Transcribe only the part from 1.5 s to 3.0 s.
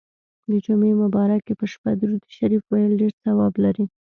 په شپه درود شریف ویل